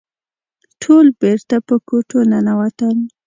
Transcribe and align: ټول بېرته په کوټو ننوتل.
ټول 0.81 1.05
بېرته 1.21 1.57
په 1.67 1.75
کوټو 1.87 2.19
ننوتل. 2.31 2.97